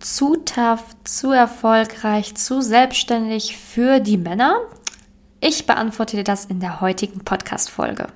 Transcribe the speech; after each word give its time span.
zu 0.00 0.36
tough, 0.36 0.84
zu 1.04 1.30
erfolgreich, 1.30 2.34
zu 2.34 2.60
selbstständig 2.62 3.56
für 3.56 4.00
die 4.00 4.16
Männer? 4.16 4.60
Ich 5.40 5.66
beantworte 5.66 6.16
dir 6.16 6.24
das 6.24 6.46
in 6.46 6.60
der 6.60 6.80
heutigen 6.80 7.20
Podcast-Folge. 7.20 8.08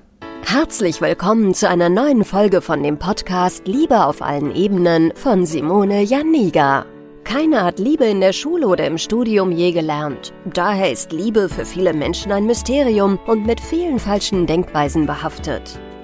Herzlich 0.43 1.01
willkommen 1.01 1.53
zu 1.53 1.67
einer 1.69 1.89
neuen 1.89 2.23
Folge 2.23 2.61
von 2.61 2.83
dem 2.83 2.99
Podcast 2.99 3.67
Liebe 3.67 4.05
auf 4.05 4.21
allen 4.21 4.53
Ebenen 4.55 5.11
von 5.15 5.45
Simone 5.45 6.03
Janiga. 6.03 6.85
Keiner 7.23 7.63
hat 7.63 7.79
Liebe 7.79 8.05
in 8.05 8.21
der 8.21 8.33
Schule 8.33 8.67
oder 8.67 8.85
im 8.85 8.99
Studium 8.99 9.51
je 9.51 9.71
gelernt. 9.71 10.33
Daher 10.45 10.91
ist 10.91 11.11
Liebe 11.11 11.49
für 11.49 11.65
viele 11.65 11.93
Menschen 11.93 12.31
ein 12.31 12.45
Mysterium 12.45 13.17
und 13.25 13.47
mit 13.47 13.59
vielen 13.59 13.97
falschen 13.97 14.45
Denkweisen 14.45 15.07
behaftet. 15.07 15.79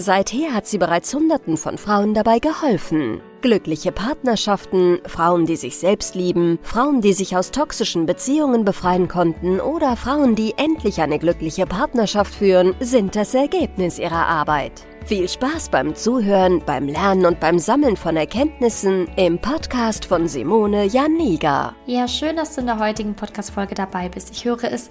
Seither 0.00 0.54
hat 0.54 0.66
sie 0.66 0.78
bereits 0.78 1.12
Hunderten 1.12 1.56
von 1.56 1.76
Frauen 1.76 2.14
dabei 2.14 2.38
geholfen. 2.38 3.20
Glückliche 3.40 3.90
Partnerschaften, 3.90 5.00
Frauen, 5.06 5.44
die 5.44 5.56
sich 5.56 5.76
selbst 5.78 6.14
lieben, 6.14 6.58
Frauen, 6.62 7.00
die 7.00 7.12
sich 7.12 7.36
aus 7.36 7.50
toxischen 7.50 8.06
Beziehungen 8.06 8.64
befreien 8.64 9.08
konnten 9.08 9.60
oder 9.60 9.96
Frauen, 9.96 10.36
die 10.36 10.54
endlich 10.56 11.00
eine 11.00 11.18
glückliche 11.18 11.66
Partnerschaft 11.66 12.32
führen, 12.32 12.74
sind 12.80 13.16
das 13.16 13.34
Ergebnis 13.34 13.98
ihrer 13.98 14.26
Arbeit. 14.26 14.86
Viel 15.06 15.28
Spaß 15.28 15.70
beim 15.70 15.94
Zuhören, 15.94 16.62
beim 16.64 16.86
Lernen 16.86 17.24
und 17.24 17.40
beim 17.40 17.58
Sammeln 17.58 17.96
von 17.96 18.16
Erkenntnissen 18.16 19.08
im 19.16 19.38
Podcast 19.38 20.04
von 20.04 20.28
Simone 20.28 20.84
Janiga. 20.84 21.74
Ja, 21.86 22.06
schön, 22.06 22.36
dass 22.36 22.54
du 22.54 22.60
in 22.60 22.66
der 22.66 22.78
heutigen 22.78 23.14
Podcast-Folge 23.14 23.74
dabei 23.74 24.08
bist. 24.10 24.30
Ich 24.32 24.44
höre 24.44 24.64
es 24.64 24.90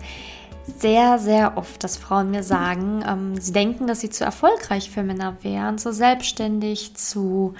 sehr, 0.79 1.17
sehr 1.19 1.57
oft, 1.57 1.83
dass 1.83 1.97
Frauen 1.97 2.31
mir 2.31 2.43
sagen, 2.43 3.03
ähm, 3.07 3.39
sie 3.39 3.53
denken, 3.53 3.87
dass 3.87 4.01
sie 4.01 4.09
zu 4.09 4.23
erfolgreich 4.23 4.89
für 4.89 5.03
Männer 5.03 5.37
wären, 5.41 5.77
zu 5.77 5.93
selbstständig, 5.93 6.95
zu 6.95 7.55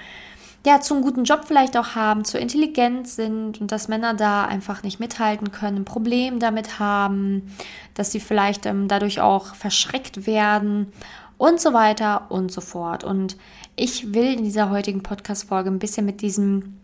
ja, 0.66 0.80
zu 0.80 0.94
einem 0.94 1.02
guten 1.04 1.24
Job 1.24 1.44
vielleicht 1.46 1.76
auch 1.76 1.94
haben, 1.94 2.24
zu 2.24 2.36
intelligent 2.36 3.08
sind 3.08 3.60
und 3.60 3.72
dass 3.72 3.88
Männer 3.88 4.14
da 4.14 4.44
einfach 4.44 4.82
nicht 4.82 4.98
mithalten 5.00 5.52
können, 5.52 5.78
ein 5.78 5.84
Problem 5.84 6.40
damit 6.40 6.78
haben, 6.78 7.54
dass 7.94 8.12
sie 8.12 8.20
vielleicht 8.20 8.66
ähm, 8.66 8.88
dadurch 8.88 9.20
auch 9.20 9.54
verschreckt 9.54 10.26
werden 10.26 10.92
und 11.38 11.60
so 11.60 11.72
weiter 11.72 12.30
und 12.30 12.52
so 12.52 12.60
fort. 12.60 13.04
Und 13.04 13.36
ich 13.76 14.12
will 14.12 14.34
in 14.34 14.44
dieser 14.44 14.70
heutigen 14.70 15.02
Podcast-Folge 15.02 15.70
ein 15.70 15.78
bisschen 15.78 16.04
mit 16.04 16.20
diesem 16.20 16.76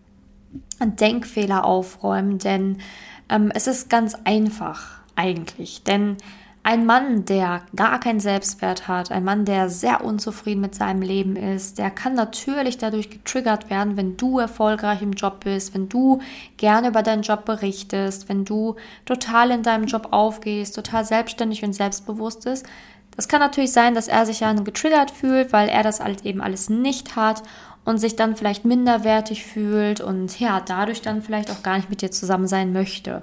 Denkfehler 0.80 1.64
aufräumen, 1.64 2.38
denn 2.38 2.78
ähm, 3.28 3.50
es 3.54 3.66
ist 3.66 3.90
ganz 3.90 4.14
einfach 4.24 5.03
eigentlich. 5.16 5.82
Denn 5.84 6.16
ein 6.66 6.86
Mann, 6.86 7.26
der 7.26 7.60
gar 7.76 8.00
keinen 8.00 8.20
Selbstwert 8.20 8.88
hat, 8.88 9.12
ein 9.12 9.22
Mann, 9.22 9.44
der 9.44 9.68
sehr 9.68 10.02
unzufrieden 10.02 10.62
mit 10.62 10.74
seinem 10.74 11.02
Leben 11.02 11.36
ist, 11.36 11.76
der 11.78 11.90
kann 11.90 12.14
natürlich 12.14 12.78
dadurch 12.78 13.10
getriggert 13.10 13.68
werden, 13.68 13.98
wenn 13.98 14.16
du 14.16 14.38
erfolgreich 14.38 15.02
im 15.02 15.12
Job 15.12 15.44
bist, 15.44 15.74
wenn 15.74 15.90
du 15.90 16.20
gerne 16.56 16.88
über 16.88 17.02
deinen 17.02 17.20
Job 17.20 17.44
berichtest, 17.44 18.30
wenn 18.30 18.46
du 18.46 18.76
total 19.04 19.50
in 19.50 19.62
deinem 19.62 19.84
Job 19.84 20.08
aufgehst, 20.10 20.74
total 20.74 21.04
selbstständig 21.04 21.62
und 21.62 21.74
selbstbewusst 21.74 22.46
ist. 22.46 22.64
Das 23.14 23.28
kann 23.28 23.40
natürlich 23.40 23.72
sein, 23.72 23.94
dass 23.94 24.08
er 24.08 24.24
sich 24.24 24.38
dann 24.38 24.64
getriggert 24.64 25.10
fühlt, 25.10 25.52
weil 25.52 25.68
er 25.68 25.82
das 25.82 26.00
halt 26.00 26.24
eben 26.24 26.40
alles 26.40 26.70
nicht 26.70 27.14
hat 27.14 27.42
und 27.84 27.98
sich 27.98 28.16
dann 28.16 28.36
vielleicht 28.36 28.64
minderwertig 28.64 29.44
fühlt 29.44 30.00
und 30.00 30.40
ja, 30.40 30.60
dadurch 30.60 31.02
dann 31.02 31.20
vielleicht 31.20 31.50
auch 31.50 31.62
gar 31.62 31.76
nicht 31.76 31.90
mit 31.90 32.00
dir 32.00 32.10
zusammen 32.10 32.46
sein 32.46 32.72
möchte. 32.72 33.22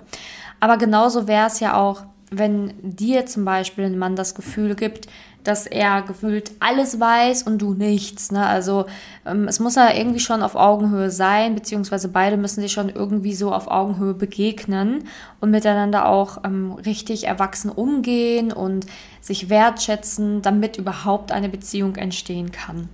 Aber 0.61 0.77
genauso 0.77 1.27
wäre 1.27 1.47
es 1.47 1.59
ja 1.59 1.75
auch, 1.75 2.03
wenn 2.29 2.73
dir 2.81 3.25
zum 3.25 3.43
Beispiel 3.43 3.83
ein 3.83 3.97
Mann 3.97 4.15
das 4.15 4.35
Gefühl 4.35 4.75
gibt, 4.75 5.07
dass 5.43 5.65
er 5.65 6.03
gefühlt 6.03 6.51
alles 6.59 6.99
weiß 6.99 7.43
und 7.43 7.57
du 7.57 7.73
nichts. 7.73 8.31
Ne? 8.31 8.45
Also 8.45 8.85
ähm, 9.25 9.47
es 9.47 9.59
muss 9.59 9.75
ja 9.75 9.91
irgendwie 9.91 10.19
schon 10.19 10.43
auf 10.43 10.55
Augenhöhe 10.55 11.09
sein, 11.09 11.55
beziehungsweise 11.55 12.09
beide 12.09 12.37
müssen 12.37 12.61
sich 12.61 12.71
schon 12.71 12.89
irgendwie 12.89 13.33
so 13.33 13.51
auf 13.51 13.69
Augenhöhe 13.69 14.13
begegnen 14.13 15.05
und 15.39 15.51
miteinander 15.51 16.05
auch 16.05 16.43
ähm, 16.45 16.73
richtig 16.73 17.25
erwachsen 17.25 17.71
umgehen 17.71 18.53
und 18.53 18.85
sich 19.19 19.49
wertschätzen, 19.49 20.43
damit 20.43 20.77
überhaupt 20.77 21.31
eine 21.31 21.49
Beziehung 21.49 21.95
entstehen 21.95 22.51
kann. 22.51 22.87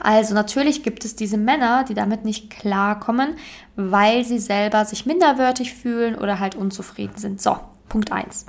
Also 0.00 0.34
natürlich 0.34 0.82
gibt 0.82 1.04
es 1.04 1.16
diese 1.16 1.38
Männer, 1.38 1.84
die 1.84 1.94
damit 1.94 2.24
nicht 2.24 2.50
klarkommen, 2.50 3.36
weil 3.76 4.24
sie 4.24 4.38
selber 4.38 4.84
sich 4.84 5.06
minderwertig 5.06 5.74
fühlen 5.74 6.14
oder 6.14 6.40
halt 6.40 6.54
unzufrieden 6.54 7.16
sind. 7.16 7.40
So, 7.40 7.56
Punkt 7.88 8.12
1. 8.12 8.46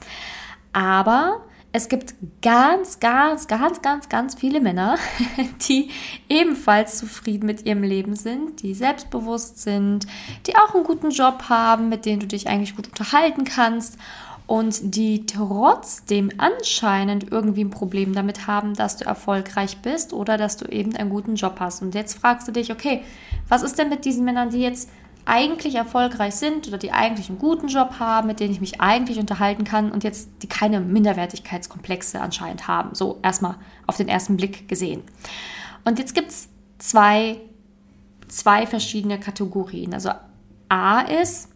Aber 0.74 1.42
es 1.72 1.88
gibt 1.88 2.16
ganz, 2.42 3.00
ganz, 3.00 3.48
ganz, 3.48 3.82
ganz, 3.84 4.10
ganz 4.10 4.34
viele 4.34 4.60
Männer, 4.60 4.98
die 5.70 5.90
ebenfalls 6.28 6.98
zufrieden 6.98 7.46
mit 7.46 7.66
ihrem 7.66 7.84
Leben 7.84 8.16
sind, 8.16 8.64
die 8.64 8.74
selbstbewusst 8.74 9.60
sind, 9.60 10.08
die 10.48 10.56
auch 10.56 10.74
einen 10.74 10.84
guten 10.84 11.12
Job 11.12 11.44
haben, 11.48 11.90
mit 11.90 12.06
denen 12.06 12.22
du 12.22 12.28
dich 12.28 12.48
eigentlich 12.48 12.76
gut 12.76 12.88
unterhalten 12.88 13.44
kannst 13.44 13.98
und 14.50 14.96
die 14.96 15.28
trotzdem 15.28 16.32
anscheinend 16.40 17.32
irgendwie 17.32 17.64
ein 17.64 17.70
Problem 17.70 18.16
damit 18.16 18.48
haben, 18.48 18.74
dass 18.74 18.98
du 18.98 19.06
erfolgreich 19.06 19.78
bist 19.84 20.12
oder 20.12 20.38
dass 20.38 20.58
du 20.58 20.66
eben 20.66 20.96
einen 20.96 21.12
guten 21.12 21.36
Job 21.36 21.58
hast. 21.60 21.84
Und 21.84 21.94
jetzt 21.94 22.18
fragst 22.18 22.48
du 22.48 22.52
dich, 22.52 22.72
okay, 22.72 23.04
was 23.48 23.62
ist 23.62 23.78
denn 23.78 23.90
mit 23.90 24.06
diesen 24.06 24.26
Männern, 24.26 24.50
die 24.50 24.62
jetzt 24.62 24.90
eigentlich 25.24 25.76
erfolgreich 25.76 26.34
sind 26.34 26.68
oder 26.68 26.80
die 26.80 26.92
eigentlich 26.92 27.30
einen 27.30 27.38
guten 27.38 27.68
Job 27.68 28.00
haben, 28.00 28.26
mit 28.26 28.40
denen 28.40 28.52
ich 28.52 28.60
mich 28.60 28.82
eigentlich 28.82 29.20
unterhalten 29.20 29.66
kann 29.66 29.92
und 29.92 30.04
jetzt 30.04 30.32
die 30.42 30.48
keine 30.48 30.80
Minderwertigkeitskomplexe 30.80 32.20
anscheinend 32.20 32.68
haben. 32.68 32.96
So 32.96 33.20
erstmal 33.22 33.54
auf 33.86 33.98
den 33.98 34.08
ersten 34.08 34.36
Blick 34.36 34.68
gesehen. 34.68 35.04
Und 35.86 36.00
jetzt 36.00 36.16
gibt 36.16 36.32
es 36.32 36.50
zwei, 36.80 37.40
zwei 38.28 38.66
verschiedene 38.66 39.20
Kategorien. 39.20 39.94
Also 39.94 40.10
A 40.70 41.02
ist, 41.02 41.50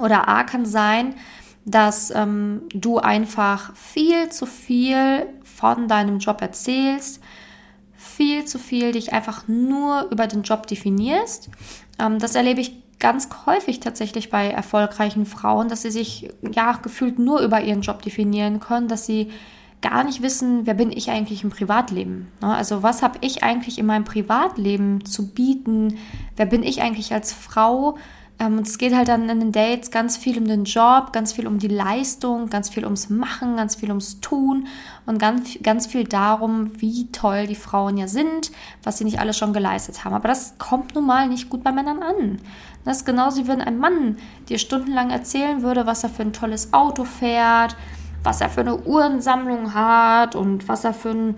oder 0.00 0.28
A 0.28 0.44
kann 0.44 0.66
sein, 0.66 1.16
dass 1.66 2.10
ähm, 2.12 2.62
du 2.72 2.98
einfach 2.98 3.74
viel 3.74 4.30
zu 4.30 4.46
viel 4.46 5.26
von 5.42 5.88
deinem 5.88 6.20
Job 6.20 6.40
erzählst, 6.40 7.20
viel 7.96 8.44
zu 8.44 8.58
viel 8.58 8.92
dich 8.92 9.12
einfach 9.12 9.48
nur 9.48 10.08
über 10.10 10.28
den 10.28 10.42
Job 10.42 10.68
definierst. 10.68 11.50
Ähm, 11.98 12.20
das 12.20 12.36
erlebe 12.36 12.60
ich 12.60 12.82
ganz 13.00 13.28
häufig 13.44 13.80
tatsächlich 13.80 14.30
bei 14.30 14.48
erfolgreichen 14.48 15.26
Frauen, 15.26 15.68
dass 15.68 15.82
sie 15.82 15.90
sich 15.90 16.30
ja 16.50 16.72
gefühlt 16.72 17.18
nur 17.18 17.40
über 17.40 17.60
ihren 17.60 17.82
Job 17.82 18.00
definieren 18.00 18.60
können, 18.60 18.88
dass 18.88 19.04
sie 19.04 19.30
gar 19.82 20.04
nicht 20.04 20.22
wissen, 20.22 20.66
wer 20.66 20.74
bin 20.74 20.90
ich 20.90 21.10
eigentlich 21.10 21.44
im 21.44 21.50
Privatleben. 21.50 22.28
Ne? 22.40 22.54
Also 22.54 22.82
was 22.82 23.02
habe 23.02 23.18
ich 23.20 23.42
eigentlich 23.42 23.78
in 23.78 23.86
meinem 23.86 24.04
Privatleben 24.04 25.04
zu 25.04 25.32
bieten? 25.32 25.98
Wer 26.36 26.46
bin 26.46 26.62
ich 26.62 26.80
eigentlich 26.80 27.12
als 27.12 27.32
Frau? 27.32 27.98
Ähm, 28.38 28.58
und 28.58 28.66
es 28.66 28.78
geht 28.78 28.94
halt 28.94 29.08
dann 29.08 29.28
in 29.28 29.40
den 29.40 29.52
Dates 29.52 29.90
ganz 29.90 30.16
viel 30.16 30.38
um 30.38 30.46
den 30.46 30.64
Job, 30.64 31.12
ganz 31.12 31.32
viel 31.32 31.46
um 31.46 31.58
die 31.58 31.68
Leistung, 31.68 32.48
ganz 32.50 32.68
viel 32.68 32.84
ums 32.84 33.08
Machen, 33.08 33.56
ganz 33.56 33.76
viel 33.76 33.88
ums 33.88 34.20
Tun 34.20 34.66
und 35.06 35.18
ganz, 35.18 35.58
ganz 35.62 35.86
viel 35.86 36.04
darum, 36.04 36.72
wie 36.80 37.10
toll 37.12 37.46
die 37.46 37.54
Frauen 37.54 37.96
ja 37.96 38.08
sind, 38.08 38.50
was 38.82 38.98
sie 38.98 39.04
nicht 39.04 39.20
alles 39.20 39.38
schon 39.38 39.52
geleistet 39.52 40.04
haben. 40.04 40.14
Aber 40.14 40.28
das 40.28 40.58
kommt 40.58 40.94
nun 40.94 41.06
mal 41.06 41.28
nicht 41.28 41.48
gut 41.48 41.64
bei 41.64 41.72
Männern 41.72 42.02
an. 42.02 42.38
Das 42.84 42.98
ist 42.98 43.06
genauso 43.06 43.42
wie 43.42 43.48
wenn 43.48 43.62
ein 43.62 43.78
Mann 43.78 44.16
dir 44.48 44.58
stundenlang 44.58 45.10
erzählen 45.10 45.62
würde, 45.62 45.86
was 45.86 46.04
er 46.04 46.10
für 46.10 46.22
ein 46.22 46.32
tolles 46.32 46.72
Auto 46.72 47.04
fährt, 47.04 47.76
was 48.22 48.40
er 48.40 48.50
für 48.50 48.60
eine 48.60 48.76
Uhrensammlung 48.76 49.74
hat 49.74 50.36
und 50.36 50.68
was 50.68 50.84
er 50.84 50.94
für 50.94 51.10
ein 51.10 51.34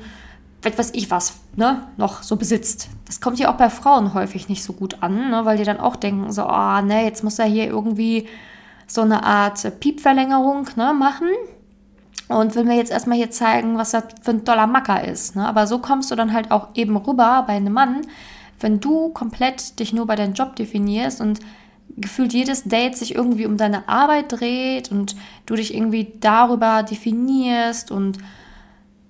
weiß 0.62 0.90
ich 0.94 1.10
was, 1.10 1.34
ne, 1.56 1.86
noch 1.96 2.22
so 2.22 2.36
besitzt. 2.36 2.88
Das 3.06 3.20
kommt 3.20 3.38
ja 3.38 3.50
auch 3.50 3.56
bei 3.56 3.70
Frauen 3.70 4.14
häufig 4.14 4.48
nicht 4.48 4.64
so 4.64 4.72
gut 4.72 5.02
an, 5.02 5.30
ne, 5.30 5.44
weil 5.44 5.56
die 5.56 5.64
dann 5.64 5.80
auch 5.80 5.96
denken, 5.96 6.32
so, 6.32 6.42
ah, 6.42 6.80
oh, 6.80 6.84
ne, 6.84 7.04
jetzt 7.04 7.22
muss 7.22 7.38
er 7.38 7.46
hier 7.46 7.66
irgendwie 7.66 8.26
so 8.86 9.02
eine 9.02 9.22
Art 9.22 9.80
Piepverlängerung 9.80 10.68
ne, 10.76 10.94
machen 10.94 11.28
und 12.28 12.54
will 12.54 12.64
mir 12.64 12.76
jetzt 12.76 12.90
erstmal 12.90 13.18
hier 13.18 13.30
zeigen, 13.30 13.78
was 13.78 13.92
das 13.92 14.04
für 14.22 14.32
ein 14.32 14.44
toller 14.44 14.66
Macker 14.66 15.04
ist. 15.04 15.36
Ne? 15.36 15.46
Aber 15.46 15.66
so 15.66 15.78
kommst 15.78 16.10
du 16.10 16.16
dann 16.16 16.32
halt 16.32 16.50
auch 16.50 16.68
eben 16.74 16.96
rüber 16.96 17.44
bei 17.46 17.54
einem 17.54 17.72
Mann, 17.72 18.02
wenn 18.60 18.80
du 18.80 19.10
komplett 19.10 19.78
dich 19.78 19.92
nur 19.92 20.06
bei 20.06 20.16
deinem 20.16 20.34
Job 20.34 20.56
definierst 20.56 21.20
und 21.20 21.40
gefühlt 21.96 22.32
jedes 22.32 22.64
Date 22.64 22.96
sich 22.96 23.14
irgendwie 23.14 23.46
um 23.46 23.56
deine 23.56 23.88
Arbeit 23.88 24.32
dreht 24.32 24.90
und 24.90 25.16
du 25.46 25.54
dich 25.54 25.74
irgendwie 25.74 26.12
darüber 26.20 26.82
definierst 26.82 27.90
und 27.90 28.18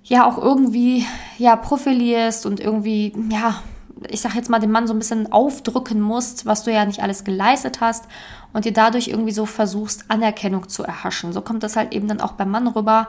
ja 0.08 0.26
auch 0.26 0.38
irgendwie 0.38 1.06
ja 1.38 1.56
profilierst 1.56 2.46
und 2.46 2.60
irgendwie 2.60 3.12
ja 3.30 3.62
ich 4.08 4.20
sag 4.20 4.34
jetzt 4.34 4.48
mal 4.48 4.60
dem 4.60 4.70
Mann 4.70 4.86
so 4.86 4.94
ein 4.94 4.98
bisschen 4.98 5.32
aufdrücken 5.32 6.00
musst, 6.00 6.46
was 6.46 6.62
du 6.62 6.72
ja 6.72 6.84
nicht 6.84 7.02
alles 7.02 7.24
geleistet 7.24 7.80
hast 7.80 8.04
und 8.52 8.64
dir 8.64 8.72
dadurch 8.72 9.08
irgendwie 9.08 9.32
so 9.32 9.46
versuchst 9.46 10.04
Anerkennung 10.08 10.68
zu 10.68 10.84
erhaschen. 10.84 11.32
So 11.32 11.40
kommt 11.40 11.62
das 11.62 11.76
halt 11.76 11.92
eben 11.92 12.08
dann 12.08 12.20
auch 12.20 12.32
beim 12.32 12.50
Mann 12.50 12.68
rüber 12.68 13.08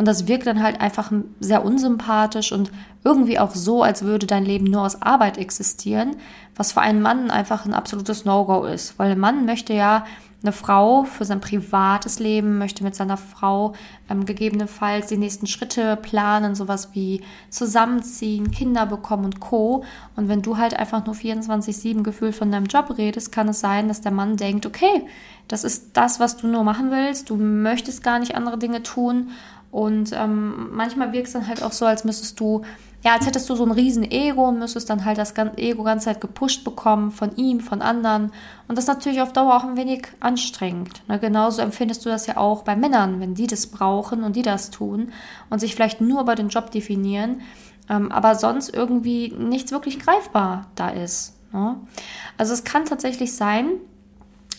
Und 0.00 0.08
das 0.08 0.26
wirkt 0.26 0.46
dann 0.46 0.62
halt 0.62 0.80
einfach 0.80 1.12
sehr 1.40 1.62
unsympathisch 1.62 2.52
und 2.52 2.72
irgendwie 3.04 3.38
auch 3.38 3.54
so, 3.54 3.82
als 3.82 4.00
würde 4.02 4.26
dein 4.26 4.46
Leben 4.46 4.64
nur 4.64 4.80
aus 4.80 5.02
Arbeit 5.02 5.36
existieren, 5.36 6.16
was 6.56 6.72
für 6.72 6.80
einen 6.80 7.02
Mann 7.02 7.30
einfach 7.30 7.66
ein 7.66 7.74
absolutes 7.74 8.24
No-Go 8.24 8.64
ist. 8.64 8.98
Weil 8.98 9.10
ein 9.10 9.18
Mann 9.18 9.44
möchte 9.44 9.74
ja 9.74 10.06
eine 10.42 10.52
Frau 10.52 11.04
für 11.04 11.26
sein 11.26 11.42
privates 11.42 12.18
Leben, 12.18 12.56
möchte 12.56 12.82
mit 12.82 12.94
seiner 12.94 13.18
Frau 13.18 13.74
ähm, 14.08 14.24
gegebenenfalls 14.24 15.08
die 15.08 15.18
nächsten 15.18 15.46
Schritte 15.46 15.96
planen, 15.96 16.54
sowas 16.54 16.94
wie 16.94 17.20
zusammenziehen, 17.50 18.50
Kinder 18.50 18.86
bekommen 18.86 19.26
und 19.26 19.38
Co. 19.38 19.84
Und 20.16 20.28
wenn 20.28 20.40
du 20.40 20.56
halt 20.56 20.72
einfach 20.72 21.04
nur 21.04 21.14
24-7 21.14 22.02
gefühlt 22.02 22.34
von 22.34 22.50
deinem 22.50 22.64
Job 22.64 22.96
redest, 22.96 23.32
kann 23.32 23.48
es 23.48 23.60
sein, 23.60 23.88
dass 23.88 24.00
der 24.00 24.12
Mann 24.12 24.38
denkt, 24.38 24.64
okay, 24.64 25.06
das 25.46 25.62
ist 25.62 25.90
das, 25.92 26.20
was 26.20 26.38
du 26.38 26.46
nur 26.46 26.64
machen 26.64 26.90
willst, 26.90 27.28
du 27.28 27.36
möchtest 27.36 28.02
gar 28.02 28.18
nicht 28.18 28.34
andere 28.34 28.56
Dinge 28.56 28.82
tun. 28.82 29.32
Und 29.70 30.12
ähm, 30.12 30.70
manchmal 30.72 31.12
wirkt 31.12 31.28
es 31.28 31.32
dann 31.32 31.46
halt 31.46 31.62
auch 31.62 31.72
so, 31.72 31.86
als 31.86 32.04
müsstest 32.04 32.40
du 32.40 32.62
ja, 33.02 33.14
als 33.14 33.26
hättest 33.26 33.48
du 33.48 33.54
so 33.54 33.64
ein 33.64 33.70
riesen 33.70 34.08
Ego 34.10 34.48
und 34.48 34.58
müsstest 34.58 34.90
dann 34.90 35.06
halt 35.06 35.16
das 35.16 35.34
Ego 35.56 35.84
ganze 35.84 36.06
Zeit 36.06 36.20
gepusht 36.20 36.64
bekommen 36.64 37.10
von 37.10 37.34
ihm, 37.36 37.60
von 37.60 37.80
anderen. 37.80 38.30
Und 38.68 38.76
das 38.76 38.84
ist 38.84 38.88
natürlich 38.88 39.22
auf 39.22 39.32
Dauer 39.32 39.56
auch 39.56 39.64
ein 39.64 39.78
wenig 39.78 40.08
anstrengend. 40.20 41.02
Ne? 41.08 41.18
Genauso 41.18 41.62
empfindest 41.62 42.04
du 42.04 42.10
das 42.10 42.26
ja 42.26 42.36
auch 42.36 42.62
bei 42.62 42.76
Männern, 42.76 43.18
wenn 43.20 43.34
die 43.34 43.46
das 43.46 43.68
brauchen 43.68 44.22
und 44.22 44.36
die 44.36 44.42
das 44.42 44.70
tun 44.70 45.12
und 45.48 45.60
sich 45.60 45.74
vielleicht 45.74 46.02
nur 46.02 46.20
über 46.20 46.34
den 46.34 46.50
Job 46.50 46.70
definieren, 46.70 47.40
ähm, 47.88 48.12
aber 48.12 48.34
sonst 48.34 48.68
irgendwie 48.68 49.34
nichts 49.38 49.72
wirklich 49.72 49.98
greifbar 49.98 50.66
da 50.74 50.90
ist. 50.90 51.34
Ne? 51.54 51.76
Also 52.36 52.52
es 52.52 52.64
kann 52.64 52.84
tatsächlich 52.84 53.34
sein, 53.34 53.70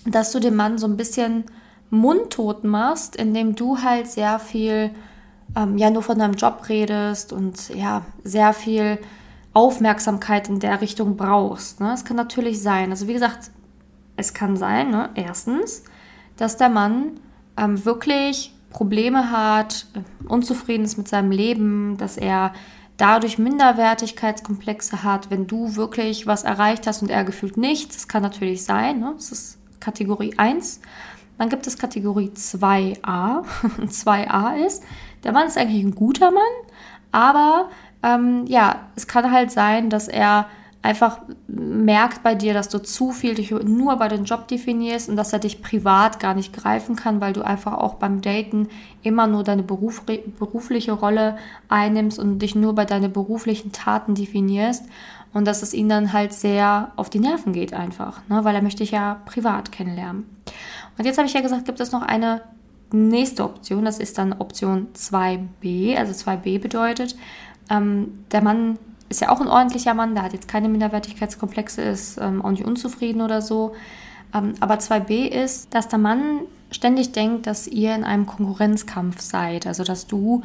dass 0.06 0.32
du 0.32 0.40
dem 0.40 0.56
Mann 0.56 0.80
so 0.80 0.88
ein 0.88 0.98
bisschen 0.98 1.44
mundtot 1.92 2.64
machst, 2.64 3.16
indem 3.16 3.54
du 3.56 3.78
halt 3.84 4.08
sehr 4.08 4.40
viel 4.40 4.90
ähm, 5.56 5.78
ja 5.78 5.90
nur 5.90 6.02
von 6.02 6.18
deinem 6.18 6.34
Job 6.34 6.64
redest 6.70 7.34
und 7.34 7.70
ja 7.70 8.04
sehr 8.24 8.54
viel 8.54 8.98
Aufmerksamkeit 9.54 10.50
in 10.50 10.60
der 10.60 10.82
Richtung 10.82 11.18
brauchst. 11.18 11.80
Ne? 11.80 11.94
Es 11.94 12.06
kann 12.06 12.16
natürlich 12.16 12.62
sein, 12.62 12.92
also 12.92 13.08
wie 13.08 13.14
gesagt, 13.14 13.52
es 14.16 14.34
kann 14.34 14.56
sein, 14.56 14.92
ne? 14.92 15.10
erstens, 15.16 15.84
dass 16.38 16.58
der 16.58 16.70
Mann 16.70 17.20
ähm, 17.58 17.84
wirklich 17.86 18.54
Probleme 18.70 19.32
hat, 19.32 19.88
unzufrieden 20.28 20.86
ist 20.86 20.98
mit 20.98 21.10
seinem 21.10 21.32
Leben, 21.32 21.98
dass 21.98 22.16
er 22.18 22.54
dadurch 22.96 23.38
Minderwertigkeitskomplexe 23.38 25.04
hat, 25.04 25.30
wenn 25.30 25.48
du 25.48 25.76
wirklich 25.76 26.28
was 26.28 26.44
erreicht 26.44 26.88
hast 26.88 27.02
und 27.02 27.10
er 27.10 27.26
gefühlt 27.26 27.58
nichts. 27.58 27.96
Das 27.96 28.08
kann 28.08 28.22
natürlich 28.22 28.64
sein, 28.64 29.00
ne? 29.00 29.14
das 29.16 29.32
ist 29.32 29.58
Kategorie 29.82 30.36
1. 30.38 30.80
Dann 31.42 31.50
gibt 31.50 31.66
es 31.66 31.80
Kategorie 31.80 32.30
2a. 32.36 33.44
2a 33.88 34.56
ist, 34.68 34.84
der 35.24 35.32
Mann 35.32 35.48
ist 35.48 35.58
eigentlich 35.58 35.84
ein 35.84 35.96
guter 35.96 36.30
Mann, 36.30 36.44
aber 37.12 37.72
ähm, 38.04 38.46
ja, 38.46 38.82
es 38.96 39.08
kann 39.08 39.32
halt 39.32 39.50
sein, 39.50 39.90
dass 39.90 40.08
er 40.08 40.46
einfach 40.84 41.18
merkt 41.48 42.22
bei 42.22 42.36
dir, 42.36 42.54
dass 42.54 42.70
du 42.70 42.78
zu 42.78 43.12
viel 43.12 43.34
dich 43.34 43.50
nur 43.50 43.96
bei 43.96 44.08
dem 44.08 44.26
Job 44.26 44.50
definierst 44.50 45.10
und 45.10 45.16
dass 45.16 45.34
er 45.34 45.40
dich 45.40 45.64
privat 45.64 46.20
gar 46.20 46.36
nicht 46.36 46.54
greifen 46.54 46.96
kann, 46.96 47.22
weil 47.22 47.34
du 47.34 47.42
einfach 47.42 47.74
auch 47.74 47.96
beim 47.96 48.22
Daten 48.22 48.68
immer 49.02 49.26
nur 49.26 49.44
deine 49.44 49.64
Beruf, 49.64 50.04
berufliche 50.38 50.92
Rolle 50.92 51.38
einnimmst 51.70 52.20
und 52.20 52.38
dich 52.38 52.54
nur 52.54 52.76
bei 52.76 52.86
deinen 52.86 53.12
beruflichen 53.12 53.72
Taten 53.72 54.14
definierst 54.14 54.86
und 55.34 55.46
dass 55.46 55.64
es 55.64 55.74
ihn 55.74 55.90
dann 55.90 56.14
halt 56.14 56.34
sehr 56.34 56.92
auf 56.98 57.10
die 57.10 57.20
Nerven 57.20 57.52
geht 57.52 57.74
einfach, 57.74 58.22
ne? 58.30 58.44
weil 58.44 58.54
er 58.54 58.62
möchte 58.62 58.84
dich 58.84 58.92
ja 58.92 59.22
privat 59.26 59.72
kennenlernen. 59.72 60.26
Und 60.98 61.06
jetzt 61.06 61.18
habe 61.18 61.28
ich 61.28 61.34
ja 61.34 61.42
gesagt, 61.42 61.66
gibt 61.66 61.80
es 61.80 61.92
noch 61.92 62.02
eine 62.02 62.42
nächste 62.92 63.44
Option, 63.44 63.86
das 63.86 64.00
ist 64.00 64.18
dann 64.18 64.34
Option 64.34 64.88
2b. 64.96 65.98
Also 65.98 66.30
2b 66.30 66.60
bedeutet, 66.60 67.16
ähm, 67.70 68.26
der 68.32 68.42
Mann 68.42 68.78
ist 69.10 69.22
ja 69.22 69.30
auch 69.30 69.42
ein 69.42 69.48
ordentlicher 69.48 69.94
Mann, 69.94 70.16
der 70.16 70.24
hat 70.24 70.34
jetzt 70.34 70.48
keine 70.48 70.70
Minderwertigkeitskomplexe, 70.70 71.82
ist 71.82 72.18
ähm, 72.20 72.44
auch 72.44 72.52
nicht 72.52 72.66
unzufrieden 72.66 73.22
oder 73.22 73.42
so. 73.42 73.74
Ähm, 74.34 74.54
aber 74.60 74.76
2b 74.76 75.28
ist, 75.28 75.74
dass 75.74 75.88
der 75.88 76.00
Mann 76.00 76.42
ständig 76.72 77.12
denkt, 77.12 77.48
dass 77.48 77.68
ihr 77.68 77.94
in 77.94 78.04
einem 78.04 78.26
Konkurrenzkampf 78.26 79.20
seid. 79.20 79.68
Also 79.68 79.84
dass 79.84 80.08
du 80.08 80.42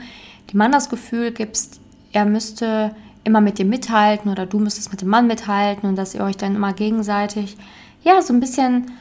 dem 0.52 0.58
Mann 0.58 0.72
das 0.72 0.88
Gefühl 0.88 1.30
gibst, 1.30 1.80
er 2.12 2.24
müsste 2.24 2.94
immer 3.24 3.40
mit 3.40 3.58
dir 3.58 3.64
mithalten 3.64 4.30
oder 4.30 4.46
du 4.46 4.58
müsstest 4.58 4.90
mit 4.90 5.00
dem 5.00 5.08
Mann 5.08 5.26
mithalten 5.26 5.88
und 5.88 5.96
dass 5.96 6.14
ihr 6.14 6.22
euch 6.22 6.36
dann 6.36 6.54
immer 6.54 6.72
gegenseitig 6.72 7.56
ja 8.02 8.22
so 8.22 8.32
ein 8.32 8.40
bisschen 8.40 8.92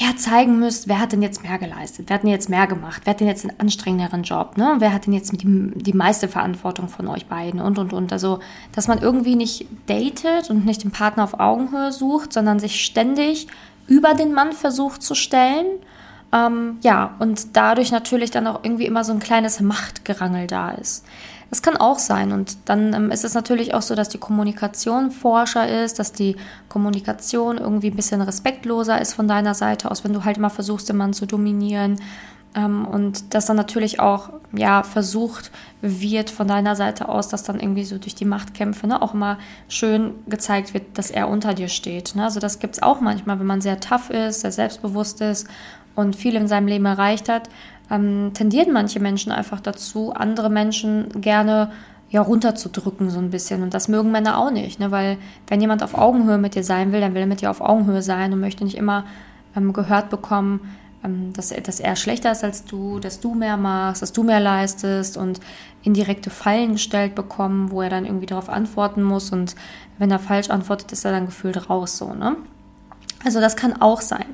ja, 0.00 0.14
zeigen 0.16 0.60
müsst, 0.60 0.86
wer 0.86 1.00
hat 1.00 1.10
denn 1.10 1.22
jetzt 1.22 1.42
mehr 1.42 1.58
geleistet, 1.58 2.06
wer 2.08 2.14
hat 2.14 2.22
denn 2.22 2.30
jetzt 2.30 2.48
mehr 2.48 2.68
gemacht, 2.68 3.02
wer 3.04 3.10
hat 3.10 3.20
denn 3.20 3.26
jetzt 3.26 3.44
einen 3.44 3.58
anstrengenderen 3.58 4.22
Job, 4.22 4.56
ne? 4.56 4.76
wer 4.78 4.92
hat 4.92 5.06
denn 5.06 5.12
jetzt 5.12 5.32
die, 5.32 5.72
die 5.74 5.92
meiste 5.92 6.28
Verantwortung 6.28 6.88
von 6.88 7.08
euch 7.08 7.26
beiden 7.26 7.60
und, 7.60 7.80
und, 7.80 7.92
und. 7.92 8.12
Also, 8.12 8.38
dass 8.72 8.86
man 8.86 8.98
irgendwie 8.98 9.34
nicht 9.34 9.66
datet 9.86 10.50
und 10.50 10.64
nicht 10.64 10.84
den 10.84 10.92
Partner 10.92 11.24
auf 11.24 11.40
Augenhöhe 11.40 11.90
sucht, 11.90 12.32
sondern 12.32 12.60
sich 12.60 12.84
ständig 12.84 13.48
über 13.88 14.14
den 14.14 14.32
Mann 14.32 14.52
versucht 14.52 15.02
zu 15.02 15.16
stellen. 15.16 15.66
Ähm, 16.32 16.78
ja, 16.82 17.16
und 17.18 17.56
dadurch 17.56 17.90
natürlich 17.90 18.30
dann 18.30 18.46
auch 18.46 18.60
irgendwie 18.62 18.86
immer 18.86 19.02
so 19.02 19.12
ein 19.12 19.18
kleines 19.18 19.60
Machtgerangel 19.60 20.46
da 20.46 20.70
ist. 20.70 21.04
Das 21.50 21.62
kann 21.62 21.76
auch 21.76 21.98
sein. 21.98 22.32
Und 22.32 22.56
dann 22.66 22.92
ähm, 22.92 23.10
ist 23.10 23.24
es 23.24 23.34
natürlich 23.34 23.74
auch 23.74 23.82
so, 23.82 23.94
dass 23.94 24.08
die 24.08 24.18
Kommunikation 24.18 25.10
forscher 25.10 25.84
ist, 25.84 25.98
dass 25.98 26.12
die 26.12 26.36
Kommunikation 26.68 27.58
irgendwie 27.58 27.90
ein 27.90 27.96
bisschen 27.96 28.20
respektloser 28.20 29.00
ist 29.00 29.14
von 29.14 29.28
deiner 29.28 29.54
Seite 29.54 29.90
aus, 29.90 30.04
wenn 30.04 30.12
du 30.12 30.24
halt 30.24 30.36
immer 30.36 30.50
versuchst, 30.50 30.88
den 30.88 30.96
Mann 30.96 31.12
zu 31.12 31.26
dominieren. 31.26 32.00
Ähm, 32.54 32.86
und 32.86 33.34
dass 33.34 33.46
dann 33.46 33.56
natürlich 33.56 34.00
auch 34.00 34.30
ja 34.52 34.82
versucht 34.82 35.50
wird 35.80 36.30
von 36.30 36.48
deiner 36.48 36.76
Seite 36.76 37.08
aus, 37.08 37.28
dass 37.28 37.42
dann 37.44 37.60
irgendwie 37.60 37.84
so 37.84 37.98
durch 37.98 38.14
die 38.14 38.24
Machtkämpfe 38.24 38.86
ne, 38.86 39.00
auch 39.00 39.14
immer 39.14 39.38
schön 39.68 40.14
gezeigt 40.26 40.74
wird, 40.74 40.98
dass 40.98 41.10
er 41.10 41.28
unter 41.28 41.54
dir 41.54 41.68
steht. 41.68 42.14
Ne? 42.14 42.24
Also 42.24 42.40
das 42.40 42.58
gibt 42.58 42.74
es 42.74 42.82
auch 42.82 43.00
manchmal, 43.00 43.38
wenn 43.38 43.46
man 43.46 43.60
sehr 43.60 43.80
tough 43.80 44.10
ist, 44.10 44.40
sehr 44.40 44.52
selbstbewusst 44.52 45.20
ist 45.20 45.46
und 45.94 46.16
viel 46.16 46.36
in 46.36 46.48
seinem 46.48 46.68
Leben 46.68 46.86
erreicht 46.86 47.28
hat, 47.28 47.48
ähm, 47.90 48.32
tendieren 48.34 48.72
manche 48.72 49.00
Menschen 49.00 49.32
einfach 49.32 49.60
dazu, 49.60 50.12
andere 50.12 50.50
Menschen 50.50 51.20
gerne 51.20 51.70
ja, 52.10 52.22
runterzudrücken 52.22 53.10
so 53.10 53.18
ein 53.18 53.30
bisschen. 53.30 53.62
Und 53.62 53.74
das 53.74 53.88
mögen 53.88 54.10
Männer 54.10 54.38
auch 54.38 54.50
nicht, 54.50 54.80
ne? 54.80 54.90
weil 54.90 55.18
wenn 55.46 55.60
jemand 55.60 55.82
auf 55.82 55.94
Augenhöhe 55.94 56.38
mit 56.38 56.54
dir 56.54 56.64
sein 56.64 56.92
will, 56.92 57.00
dann 57.00 57.14
will 57.14 57.22
er 57.22 57.26
mit 57.26 57.42
dir 57.42 57.50
auf 57.50 57.60
Augenhöhe 57.60 58.02
sein 58.02 58.32
und 58.32 58.40
möchte 58.40 58.64
nicht 58.64 58.76
immer 58.76 59.04
ähm, 59.56 59.72
gehört 59.72 60.08
bekommen, 60.08 60.60
ähm, 61.04 61.32
dass, 61.34 61.50
dass 61.50 61.80
er 61.80 61.96
schlechter 61.96 62.32
ist 62.32 62.44
als 62.44 62.64
du, 62.64 62.98
dass 62.98 63.20
du 63.20 63.34
mehr 63.34 63.56
machst, 63.56 64.02
dass 64.02 64.12
du 64.12 64.22
mehr 64.22 64.40
leistest 64.40 65.16
und 65.16 65.40
indirekte 65.82 66.30
Fallen 66.30 66.72
gestellt 66.72 67.14
bekommen, 67.14 67.70
wo 67.70 67.82
er 67.82 67.90
dann 67.90 68.04
irgendwie 68.04 68.26
darauf 68.26 68.48
antworten 68.48 69.02
muss 69.02 69.30
und 69.30 69.54
wenn 69.98 70.10
er 70.10 70.18
falsch 70.18 70.50
antwortet, 70.50 70.92
ist 70.92 71.04
er 71.04 71.12
dann 71.12 71.26
gefühlt 71.26 71.68
raus 71.68 71.98
so. 71.98 72.14
Ne? 72.14 72.36
Also 73.24 73.40
das 73.40 73.56
kann 73.56 73.80
auch 73.80 74.00
sein. 74.00 74.26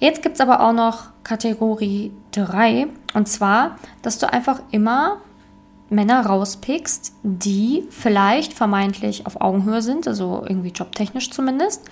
Jetzt 0.00 0.22
gibt 0.22 0.36
es 0.36 0.40
aber 0.40 0.60
auch 0.60 0.72
noch 0.72 1.10
Kategorie 1.24 2.10
3 2.32 2.88
und 3.14 3.28
zwar, 3.28 3.76
dass 4.02 4.18
du 4.18 4.32
einfach 4.32 4.60
immer 4.70 5.18
Männer 5.90 6.24
rauspickst, 6.24 7.12
die 7.22 7.84
vielleicht 7.90 8.54
vermeintlich 8.54 9.26
auf 9.26 9.40
Augenhöhe 9.40 9.82
sind, 9.82 10.08
also 10.08 10.42
irgendwie 10.48 10.70
jobtechnisch 10.70 11.30
zumindest, 11.30 11.82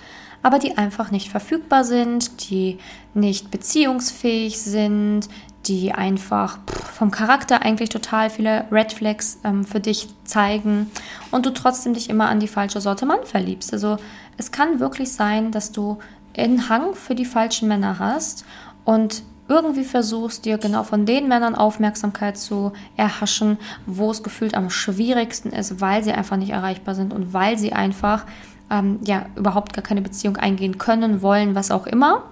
aber 0.43 0.59
die 0.59 0.79
einfach 0.79 1.11
nicht 1.11 1.29
verfügbar 1.29 1.85
sind, 1.85 2.49
die 2.51 2.79
nicht 3.13 3.51
beziehungsfähig 3.51 4.59
sind, 4.59 5.29
die 5.67 5.93
einfach 5.93 6.59
vom 6.95 7.11
Charakter 7.11 7.63
eigentlich 7.63 7.91
total 7.91 8.31
viele 8.31 8.65
Red 8.71 8.93
Flags 8.93 9.39
ähm, 9.45 9.65
für 9.65 9.81
dich 9.81 10.09
zeigen 10.25 10.91
und 11.31 11.45
du 11.45 11.51
trotzdem 11.51 11.93
dich 11.93 12.09
immer 12.09 12.29
an 12.29 12.41
die 12.41 12.49
falsche 12.49 12.81
Sorte 12.81 13.05
Mann 13.05 13.25
verliebst. 13.25 13.73
Also 13.73 13.99
es 14.39 14.53
kann 14.53 14.81
wirklich 14.81 15.13
sein, 15.13 15.51
dass 15.51 15.73
du 15.73 15.99
einen 16.39 16.69
Hang 16.69 16.95
für 16.95 17.15
die 17.15 17.25
falschen 17.25 17.69
Männer 17.69 17.99
hast 17.99 18.45
und 18.85 19.23
irgendwie 19.49 19.85
versuchst, 19.85 20.45
dir 20.45 20.59
genau 20.59 20.85
von 20.85 21.07
den 21.07 21.27
Männern 21.27 21.55
Aufmerksamkeit 21.55 22.37
zu 22.37 22.73
erhaschen, 22.97 23.57
wo 23.87 24.11
es 24.11 24.23
gefühlt 24.23 24.55
am 24.55 24.69
schwierigsten 24.71 25.51
ist, 25.51 25.81
weil 25.81 26.05
sie 26.05 26.13
einfach 26.13 26.37
nicht 26.37 26.51
erreichbar 26.51 26.95
sind 26.95 27.13
und 27.15 27.33
weil 27.33 27.57
sie 27.57 27.73
einfach 27.73 28.27
ähm, 28.71 28.99
ja 29.05 29.27
überhaupt 29.37 29.73
gar 29.73 29.83
keine 29.83 30.03
Beziehung 30.03 30.37
eingehen 30.37 30.77
können, 30.77 31.23
wollen, 31.23 31.55
was 31.55 31.71
auch 31.71 31.87
immer. 31.87 32.25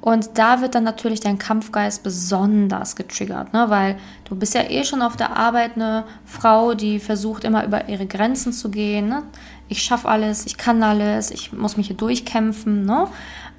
Und 0.00 0.38
da 0.38 0.60
wird 0.60 0.76
dann 0.76 0.84
natürlich 0.84 1.20
dein 1.20 1.38
Kampfgeist 1.38 2.04
besonders 2.04 2.94
getriggert, 2.94 3.52
ne? 3.52 3.66
weil 3.68 3.96
du 4.28 4.36
bist 4.36 4.54
ja 4.54 4.62
eh 4.62 4.84
schon 4.84 5.02
auf 5.02 5.16
der 5.16 5.36
Arbeit 5.36 5.72
eine 5.74 6.04
Frau, 6.24 6.74
die 6.74 7.00
versucht 7.00 7.42
immer 7.42 7.64
über 7.64 7.88
ihre 7.88 8.06
Grenzen 8.06 8.52
zu 8.52 8.70
gehen. 8.70 9.08
Ne? 9.08 9.24
Ich 9.68 9.82
schaffe 9.82 10.08
alles, 10.08 10.46
ich 10.46 10.56
kann 10.56 10.82
alles, 10.82 11.30
ich 11.30 11.52
muss 11.52 11.76
mich 11.76 11.88
hier 11.88 11.96
durchkämpfen. 11.96 12.84
Ne? 12.84 13.06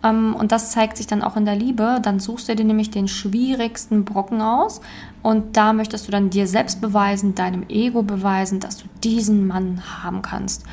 Ähm, 0.04 0.36
und 0.36 0.52
das 0.52 0.72
zeigt 0.72 0.98
sich 0.98 1.08
dann 1.08 1.22
auch 1.22 1.36
in 1.36 1.46
der 1.46 1.56
Liebe. 1.56 2.00
Dann 2.02 2.20
suchst 2.20 2.50
du 2.50 2.56
dir 2.56 2.66
nämlich 2.66 2.92
den 2.92 3.08
schwierigsten 3.08 4.06
Brocken 4.06 4.42
aus 4.42 4.82
und 5.22 5.58
da 5.58 5.74
möchtest 5.74 6.08
du 6.08 6.12
dann 6.12 6.30
dir 6.30 6.48
selbst 6.48 6.82
beweisen, 6.82 7.36
deinem 7.36 7.66
Ego 7.70 8.02
beweisen, 8.02 8.60
dass 8.60 8.78
du 8.78 8.86
diesen 9.04 9.48
Mann 9.48 9.82
haben 10.04 10.22
kannst. 10.22 10.64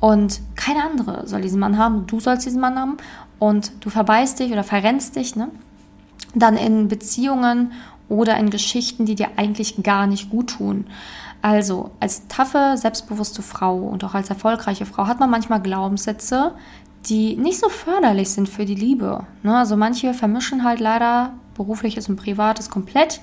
Und 0.00 0.40
keine 0.56 0.82
andere 0.84 1.28
soll 1.28 1.42
diesen 1.42 1.60
Mann 1.60 1.78
haben. 1.78 2.06
Du 2.06 2.18
sollst 2.18 2.44
diesen 2.44 2.60
Mann 2.60 2.78
haben 2.78 2.96
und 3.38 3.72
du 3.84 3.88
verbeißt 3.88 4.40
dich 4.40 4.52
oder 4.52 4.64
verrennst 4.64 5.16
dich, 5.16 5.36
ne? 5.36 5.48
Dann 6.34 6.56
in 6.56 6.88
Beziehungen 6.88 7.72
oder 8.08 8.36
in 8.36 8.50
Geschichten, 8.50 9.06
die 9.06 9.14
dir 9.14 9.28
eigentlich 9.36 9.82
gar 9.82 10.06
nicht 10.06 10.30
gut 10.30 10.50
tun. 10.50 10.86
Also, 11.42 11.90
als 12.00 12.28
taffe, 12.28 12.76
selbstbewusste 12.76 13.42
Frau 13.42 13.76
und 13.76 14.04
auch 14.04 14.14
als 14.14 14.30
erfolgreiche 14.30 14.86
Frau 14.86 15.06
hat 15.06 15.20
man 15.20 15.28
manchmal 15.28 15.60
Glaubenssätze, 15.60 16.52
die 17.06 17.36
nicht 17.36 17.58
so 17.58 17.68
förderlich 17.68 18.30
sind 18.30 18.48
für 18.48 18.64
die 18.64 18.76
Liebe. 18.76 19.26
Ne? 19.42 19.56
Also 19.56 19.76
manche 19.76 20.14
vermischen 20.14 20.62
halt 20.62 20.78
leider 20.78 21.32
berufliches 21.54 22.08
und 22.08 22.16
privates 22.16 22.70
komplett 22.70 23.20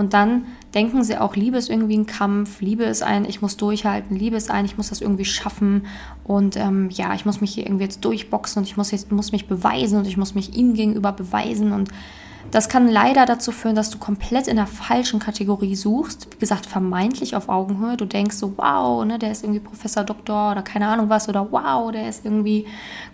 und 0.00 0.14
dann 0.14 0.46
denken 0.74 1.04
sie 1.04 1.18
auch, 1.18 1.36
Liebe 1.36 1.58
ist 1.58 1.68
irgendwie 1.68 1.98
ein 1.98 2.06
Kampf, 2.06 2.62
Liebe 2.62 2.84
ist 2.84 3.02
ein, 3.02 3.26
ich 3.26 3.42
muss 3.42 3.58
durchhalten, 3.58 4.16
Liebe 4.16 4.36
ist 4.36 4.50
ein, 4.50 4.64
ich 4.64 4.78
muss 4.78 4.88
das 4.88 5.02
irgendwie 5.02 5.26
schaffen 5.26 5.86
und 6.24 6.56
ähm, 6.56 6.88
ja, 6.90 7.12
ich 7.14 7.26
muss 7.26 7.42
mich 7.42 7.52
hier 7.52 7.66
irgendwie 7.66 7.84
jetzt 7.84 8.02
durchboxen 8.02 8.60
und 8.60 8.66
ich 8.66 8.78
muss, 8.78 8.92
jetzt, 8.92 9.12
muss 9.12 9.32
mich 9.32 9.46
beweisen 9.46 9.98
und 9.98 10.06
ich 10.06 10.16
muss 10.16 10.34
mich 10.34 10.56
ihm 10.56 10.72
gegenüber 10.72 11.12
beweisen 11.12 11.72
und 11.72 11.90
das 12.50 12.68
kann 12.68 12.88
leider 12.88 13.26
dazu 13.26 13.52
führen, 13.52 13.76
dass 13.76 13.90
du 13.90 13.98
komplett 13.98 14.48
in 14.48 14.56
der 14.56 14.66
falschen 14.66 15.20
Kategorie 15.20 15.76
suchst. 15.76 16.28
Wie 16.32 16.38
gesagt, 16.38 16.66
vermeintlich 16.66 17.36
auf 17.36 17.48
Augenhöhe. 17.48 17.96
Du 17.96 18.04
denkst 18.04 18.36
so, 18.36 18.54
wow, 18.56 19.04
ne, 19.04 19.18
der 19.18 19.30
ist 19.30 19.44
irgendwie 19.44 19.60
Professor, 19.60 20.02
Doktor 20.02 20.52
oder 20.52 20.62
keine 20.62 20.88
Ahnung 20.88 21.08
was. 21.08 21.28
Oder 21.28 21.46
wow, 21.52 21.92
der 21.92 22.08
ist 22.08 22.24
irgendwie 22.24 22.66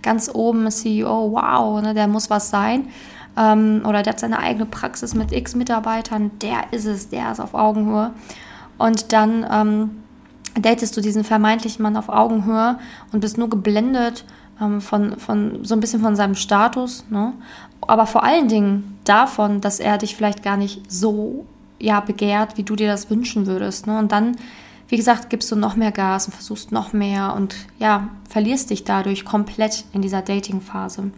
ganz 0.02 0.30
oben 0.32 0.70
CEO, 0.70 1.32
wow, 1.32 1.82
ne, 1.82 1.92
der 1.92 2.08
muss 2.08 2.30
was 2.30 2.48
sein. 2.48 2.88
Ähm, 3.36 3.82
oder 3.84 4.02
der 4.02 4.14
hat 4.14 4.20
seine 4.20 4.38
eigene 4.38 4.64
Praxis 4.64 5.14
mit 5.14 5.32
x 5.32 5.54
Mitarbeitern. 5.54 6.30
Der 6.40 6.72
ist 6.72 6.86
es, 6.86 7.10
der 7.10 7.32
ist 7.32 7.40
auf 7.40 7.52
Augenhöhe. 7.52 8.12
Und 8.78 9.12
dann 9.12 9.46
ähm, 9.50 9.90
datest 10.58 10.96
du 10.96 11.02
diesen 11.02 11.24
vermeintlichen 11.24 11.82
Mann 11.82 11.96
auf 11.98 12.08
Augenhöhe 12.08 12.78
und 13.12 13.20
bist 13.20 13.36
nur 13.36 13.50
geblendet 13.50 14.24
ähm, 14.60 14.80
von, 14.80 15.18
von 15.18 15.64
so 15.64 15.74
ein 15.74 15.80
bisschen 15.80 16.02
von 16.02 16.16
seinem 16.16 16.34
Status, 16.34 17.04
ne? 17.10 17.32
aber 17.80 18.06
vor 18.06 18.24
allen 18.24 18.48
Dingen 18.48 18.98
davon, 19.04 19.60
dass 19.60 19.80
er 19.80 19.98
dich 19.98 20.16
vielleicht 20.16 20.42
gar 20.42 20.56
nicht 20.56 20.90
so 20.90 21.44
ja, 21.78 22.00
begehrt, 22.00 22.56
wie 22.56 22.62
du 22.62 22.76
dir 22.76 22.88
das 22.88 23.10
wünschen 23.10 23.46
würdest. 23.46 23.86
Ne? 23.86 23.98
Und 23.98 24.12
dann, 24.12 24.36
wie 24.88 24.96
gesagt, 24.96 25.30
gibst 25.30 25.50
du 25.52 25.56
noch 25.56 25.76
mehr 25.76 25.92
Gas 25.92 26.26
und 26.26 26.32
versuchst 26.32 26.72
noch 26.72 26.92
mehr 26.92 27.34
und 27.34 27.54
ja, 27.78 28.08
verlierst 28.28 28.70
dich 28.70 28.84
dadurch 28.84 29.24
komplett 29.24 29.84
in 29.92 30.02
dieser 30.02 30.22
Dating-Phase. 30.22 31.10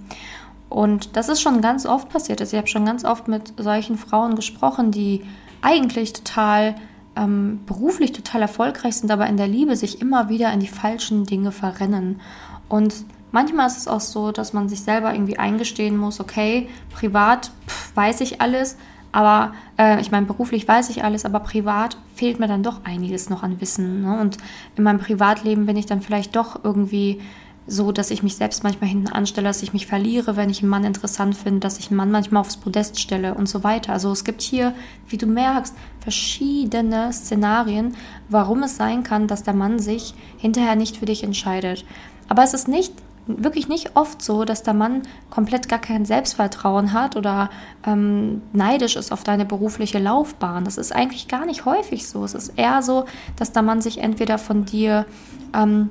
Und 0.68 1.16
das 1.16 1.28
ist 1.28 1.40
schon 1.40 1.60
ganz 1.60 1.86
oft 1.86 2.08
passiert. 2.08 2.40
Also 2.40 2.56
ich 2.56 2.58
habe 2.58 2.68
schon 2.68 2.84
ganz 2.84 3.04
oft 3.04 3.28
mit 3.28 3.54
solchen 3.56 3.96
Frauen 3.96 4.36
gesprochen, 4.36 4.90
die 4.90 5.24
eigentlich 5.62 6.12
total 6.12 6.74
ähm, 7.16 7.60
beruflich 7.66 8.12
total 8.12 8.42
erfolgreich 8.42 8.96
sind, 8.96 9.10
aber 9.10 9.26
in 9.26 9.36
der 9.36 9.48
Liebe 9.48 9.76
sich 9.76 10.00
immer 10.00 10.28
wieder 10.28 10.52
in 10.52 10.60
die 10.60 10.68
falschen 10.68 11.24
Dinge 11.24 11.52
verrennen. 11.52 12.20
Und 12.68 12.94
Manchmal 13.30 13.66
ist 13.66 13.76
es 13.76 13.88
auch 13.88 14.00
so, 14.00 14.32
dass 14.32 14.52
man 14.52 14.68
sich 14.68 14.80
selber 14.80 15.12
irgendwie 15.12 15.38
eingestehen 15.38 15.96
muss, 15.96 16.20
okay, 16.20 16.68
privat 16.94 17.50
pff, 17.66 17.94
weiß 17.96 18.20
ich 18.22 18.40
alles, 18.40 18.76
aber 19.12 19.52
äh, 19.78 20.00
ich 20.00 20.10
meine, 20.10 20.26
beruflich 20.26 20.66
weiß 20.66 20.90
ich 20.90 21.04
alles, 21.04 21.24
aber 21.24 21.40
privat 21.40 21.96
fehlt 22.14 22.40
mir 22.40 22.48
dann 22.48 22.62
doch 22.62 22.84
einiges 22.84 23.30
noch 23.30 23.42
an 23.42 23.60
Wissen. 23.60 24.02
Ne? 24.02 24.20
Und 24.20 24.38
in 24.76 24.84
meinem 24.84 24.98
Privatleben 24.98 25.66
bin 25.66 25.76
ich 25.76 25.86
dann 25.86 26.02
vielleicht 26.02 26.36
doch 26.36 26.62
irgendwie 26.62 27.20
so, 27.66 27.92
dass 27.92 28.10
ich 28.10 28.22
mich 28.22 28.36
selbst 28.36 28.64
manchmal 28.64 28.88
hinten 28.88 29.08
anstelle, 29.08 29.48
dass 29.48 29.62
ich 29.62 29.74
mich 29.74 29.86
verliere, 29.86 30.36
wenn 30.36 30.48
ich 30.48 30.62
einen 30.62 30.70
Mann 30.70 30.84
interessant 30.84 31.36
finde, 31.36 31.60
dass 31.60 31.78
ich 31.78 31.90
einen 31.90 31.98
Mann 31.98 32.10
manchmal 32.10 32.40
aufs 32.40 32.56
Podest 32.56 32.98
stelle 32.98 33.34
und 33.34 33.46
so 33.46 33.62
weiter. 33.62 33.92
Also 33.92 34.10
es 34.10 34.24
gibt 34.24 34.40
hier, 34.40 34.74
wie 35.06 35.18
du 35.18 35.26
merkst, 35.26 35.74
verschiedene 36.00 37.12
Szenarien, 37.12 37.94
warum 38.30 38.62
es 38.62 38.76
sein 38.76 39.02
kann, 39.02 39.26
dass 39.26 39.42
der 39.42 39.52
Mann 39.54 39.78
sich 39.78 40.14
hinterher 40.38 40.76
nicht 40.76 40.96
für 40.96 41.06
dich 41.06 41.22
entscheidet. 41.22 41.84
Aber 42.28 42.42
es 42.42 42.54
ist 42.54 42.68
nicht 42.68 42.94
wirklich 43.28 43.68
nicht 43.68 43.94
oft 43.94 44.22
so, 44.22 44.44
dass 44.44 44.62
der 44.62 44.74
Mann 44.74 45.02
komplett 45.30 45.68
gar 45.68 45.78
kein 45.78 46.04
Selbstvertrauen 46.04 46.92
hat 46.92 47.16
oder 47.16 47.50
ähm, 47.86 48.42
neidisch 48.52 48.96
ist 48.96 49.12
auf 49.12 49.22
deine 49.22 49.44
berufliche 49.44 49.98
Laufbahn. 49.98 50.64
Das 50.64 50.78
ist 50.78 50.94
eigentlich 50.94 51.28
gar 51.28 51.46
nicht 51.46 51.64
häufig 51.64 52.08
so. 52.08 52.24
Es 52.24 52.34
ist 52.34 52.54
eher 52.56 52.82
so, 52.82 53.04
dass 53.36 53.52
der 53.52 53.62
Mann 53.62 53.80
sich 53.80 53.98
entweder 53.98 54.38
von 54.38 54.64
dir 54.64 55.06
ähm, 55.54 55.90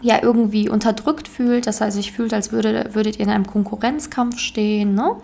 ja 0.00 0.22
irgendwie 0.22 0.68
unterdrückt 0.68 1.28
fühlt, 1.28 1.66
dass 1.66 1.80
er 1.80 1.90
sich 1.90 2.12
fühlt, 2.12 2.32
als 2.32 2.52
würde, 2.52 2.90
würdet 2.92 3.18
ihr 3.18 3.24
in 3.24 3.30
einem 3.30 3.46
Konkurrenzkampf 3.46 4.38
stehen, 4.38 4.94
ne? 4.94 5.16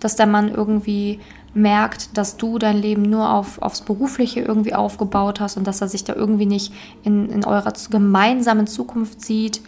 dass 0.00 0.16
der 0.16 0.26
Mann 0.26 0.52
irgendwie 0.52 1.20
merkt, 1.54 2.18
dass 2.18 2.36
du 2.36 2.58
dein 2.58 2.76
Leben 2.76 3.02
nur 3.02 3.32
auf, 3.32 3.62
aufs 3.62 3.82
Berufliche 3.82 4.40
irgendwie 4.40 4.74
aufgebaut 4.74 5.40
hast 5.40 5.56
und 5.56 5.66
dass 5.66 5.80
er 5.80 5.88
sich 5.88 6.04
da 6.04 6.14
irgendwie 6.14 6.46
nicht 6.46 6.72
in, 7.04 7.30
in 7.30 7.44
eurer 7.44 7.72
gemeinsamen 7.90 8.66
Zukunft 8.66 9.24
sieht. 9.24 9.62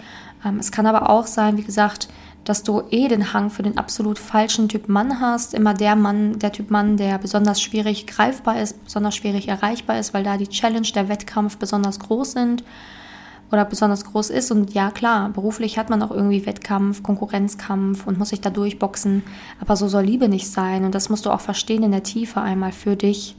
Ähm, 0.46 0.58
es 0.58 0.70
kann 0.70 0.86
aber 0.86 1.10
auch 1.10 1.26
sein, 1.26 1.56
wie 1.56 1.64
gesagt, 1.64 2.08
dass 2.44 2.62
du 2.62 2.82
eh 2.90 3.08
den 3.08 3.32
Hang 3.32 3.50
für 3.50 3.64
den 3.64 3.76
absolut 3.76 4.18
falschen 4.18 4.68
Typ 4.68 4.88
Mann 4.88 5.20
hast. 5.20 5.52
Immer 5.52 5.74
der 5.74 5.96
Mann, 5.96 6.38
der 6.38 6.52
Typ 6.52 6.70
Mann, 6.70 6.96
der 6.96 7.18
besonders 7.18 7.60
schwierig 7.60 8.06
greifbar 8.06 8.60
ist, 8.60 8.84
besonders 8.84 9.16
schwierig 9.16 9.48
erreichbar 9.48 9.98
ist, 9.98 10.14
weil 10.14 10.22
da 10.22 10.36
die 10.36 10.48
Challenge, 10.48 10.86
der 10.94 11.08
Wettkampf 11.08 11.56
besonders 11.56 11.98
groß 11.98 12.32
sind 12.32 12.62
oder 13.50 13.64
besonders 13.64 14.04
groß 14.04 14.30
ist. 14.30 14.52
Und 14.52 14.74
ja, 14.74 14.92
klar, 14.92 15.28
beruflich 15.30 15.76
hat 15.76 15.90
man 15.90 16.02
auch 16.02 16.12
irgendwie 16.12 16.46
Wettkampf, 16.46 17.02
Konkurrenzkampf 17.02 18.06
und 18.06 18.18
muss 18.18 18.28
sich 18.28 18.40
da 18.40 18.50
durchboxen. 18.50 19.24
Aber 19.60 19.74
so 19.76 19.88
soll 19.88 20.04
Liebe 20.04 20.28
nicht 20.28 20.48
sein. 20.48 20.84
Und 20.84 20.94
das 20.94 21.08
musst 21.08 21.26
du 21.26 21.30
auch 21.30 21.40
verstehen 21.40 21.82
in 21.82 21.90
der 21.90 22.04
Tiefe 22.04 22.40
einmal 22.40 22.72
für 22.72 22.94
dich. 22.94 23.34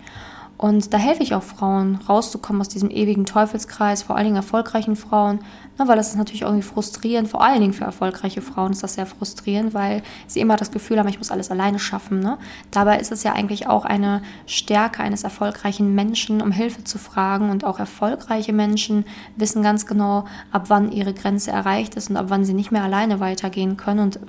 Und 0.57 0.91
da 0.91 0.97
helfe 0.97 1.21
ich 1.21 1.35
auch 1.35 1.43
Frauen, 1.43 1.99
rauszukommen 2.09 2.61
aus 2.61 2.67
diesem 2.67 2.89
ewigen 2.89 3.25
Teufelskreis, 3.25 4.01
vor 4.01 4.15
allen 4.15 4.25
Dingen 4.25 4.37
erfolgreichen 4.37 4.95
Frauen, 4.95 5.39
ne, 5.77 5.87
weil 5.87 5.97
das 5.97 6.09
ist 6.09 6.17
natürlich 6.17 6.41
irgendwie 6.41 6.63
frustrierend, 6.63 7.29
vor 7.29 7.43
allen 7.43 7.61
Dingen 7.61 7.73
für 7.73 7.83
erfolgreiche 7.83 8.41
Frauen 8.41 8.71
ist 8.71 8.81
das 8.81 8.95
sehr 8.95 9.05
frustrierend, 9.05 9.75
weil 9.75 10.01
sie 10.25 10.39
immer 10.39 10.55
das 10.55 10.71
Gefühl 10.71 10.97
haben, 10.97 11.07
ich 11.09 11.19
muss 11.19 11.29
alles 11.29 11.51
alleine 11.51 11.77
schaffen. 11.77 12.21
Ne? 12.21 12.39
Dabei 12.71 12.99
ist 12.99 13.11
es 13.11 13.21
ja 13.21 13.33
eigentlich 13.33 13.67
auch 13.67 13.85
eine 13.85 14.23
Stärke 14.47 15.03
eines 15.03 15.23
erfolgreichen 15.23 15.93
Menschen, 15.93 16.41
um 16.41 16.51
Hilfe 16.51 16.83
zu 16.83 16.97
fragen 16.97 17.51
und 17.51 17.63
auch 17.63 17.77
erfolgreiche 17.77 18.53
Menschen 18.53 19.05
wissen 19.35 19.61
ganz 19.61 19.85
genau, 19.85 20.25
ab 20.51 20.65
wann 20.69 20.91
ihre 20.91 21.13
Grenze 21.13 21.51
erreicht 21.51 21.93
ist 21.95 22.09
und 22.09 22.17
ab 22.17 22.25
wann 22.29 22.45
sie 22.45 22.53
nicht 22.53 22.71
mehr 22.71 22.83
alleine 22.83 23.19
weitergehen 23.19 23.77
können 23.77 23.99
und 23.99 24.19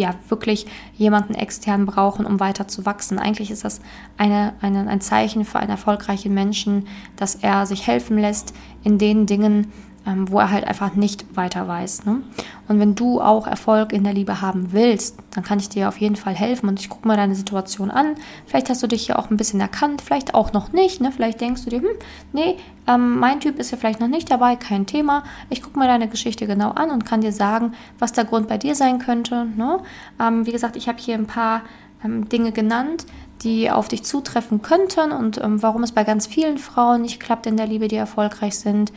ja 0.00 0.14
wirklich 0.28 0.66
jemanden 0.94 1.34
extern 1.34 1.86
brauchen, 1.86 2.26
um 2.26 2.40
weiter 2.40 2.66
zu 2.66 2.84
wachsen. 2.86 3.18
Eigentlich 3.18 3.50
ist 3.50 3.64
das 3.64 3.80
eine, 4.16 4.54
eine, 4.60 4.88
ein 4.88 5.00
Zeichen 5.00 5.44
für 5.44 5.58
einen 5.58 5.70
erfolgreichen 5.70 6.34
Menschen, 6.34 6.88
dass 7.16 7.36
er 7.36 7.66
sich 7.66 7.86
helfen 7.86 8.18
lässt 8.18 8.54
in 8.82 8.98
den 8.98 9.26
Dingen, 9.26 9.72
ähm, 10.06 10.30
wo 10.30 10.38
er 10.38 10.50
halt 10.50 10.66
einfach 10.66 10.94
nicht 10.94 11.36
weiter 11.36 11.68
weiß. 11.68 12.06
Ne? 12.06 12.22
Und 12.68 12.80
wenn 12.80 12.94
du 12.94 13.20
auch 13.20 13.46
Erfolg 13.46 13.92
in 13.92 14.04
der 14.04 14.14
Liebe 14.14 14.40
haben 14.40 14.72
willst, 14.72 15.18
dann 15.32 15.44
kann 15.44 15.58
ich 15.58 15.68
dir 15.68 15.88
auf 15.88 15.98
jeden 15.98 16.16
Fall 16.16 16.34
helfen 16.34 16.68
und 16.68 16.80
ich 16.80 16.88
gucke 16.88 17.06
mal 17.06 17.16
deine 17.16 17.34
Situation 17.34 17.90
an. 17.90 18.14
Vielleicht 18.46 18.70
hast 18.70 18.82
du 18.82 18.86
dich 18.86 19.08
ja 19.08 19.18
auch 19.18 19.30
ein 19.30 19.36
bisschen 19.36 19.60
erkannt, 19.60 20.02
vielleicht 20.02 20.34
auch 20.34 20.52
noch 20.52 20.72
nicht. 20.72 21.00
Ne? 21.00 21.12
Vielleicht 21.12 21.40
denkst 21.40 21.64
du 21.64 21.70
dir, 21.70 21.80
hm, 21.80 21.88
nee, 22.32 22.56
ähm, 22.86 23.18
mein 23.18 23.40
Typ 23.40 23.58
ist 23.58 23.70
ja 23.70 23.76
vielleicht 23.76 24.00
noch 24.00 24.08
nicht 24.08 24.30
dabei, 24.30 24.56
kein 24.56 24.86
Thema. 24.86 25.22
Ich 25.50 25.62
gucke 25.62 25.78
mir 25.78 25.86
deine 25.86 26.08
Geschichte 26.08 26.46
genau 26.46 26.70
an 26.70 26.90
und 26.90 27.04
kann 27.04 27.20
dir 27.20 27.32
sagen, 27.32 27.72
was 27.98 28.12
der 28.12 28.24
Grund 28.24 28.48
bei 28.48 28.58
dir 28.58 28.74
sein 28.74 28.98
könnte. 28.98 29.46
Ne? 29.56 29.80
Ähm, 30.20 30.46
wie 30.46 30.52
gesagt, 30.52 30.76
ich 30.76 30.88
habe 30.88 30.98
hier 30.98 31.16
ein 31.16 31.26
paar 31.26 31.62
ähm, 32.04 32.28
Dinge 32.28 32.52
genannt, 32.52 33.06
die 33.42 33.70
auf 33.70 33.88
dich 33.88 34.04
zutreffen 34.04 34.62
könnten 34.62 35.12
und 35.12 35.42
ähm, 35.42 35.62
warum 35.62 35.82
es 35.82 35.92
bei 35.92 36.04
ganz 36.04 36.26
vielen 36.26 36.58
Frauen 36.58 37.02
nicht 37.02 37.20
klappt 37.20 37.46
in 37.46 37.56
der 37.56 37.66
Liebe, 37.66 37.88
die 37.88 37.96
erfolgreich 37.96 38.58
sind. 38.58 38.92